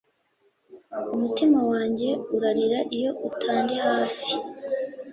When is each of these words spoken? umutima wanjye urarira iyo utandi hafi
umutima 1.13 1.59
wanjye 1.71 2.09
urarira 2.35 2.79
iyo 2.97 3.11
utandi 3.29 3.75
hafi 3.85 4.31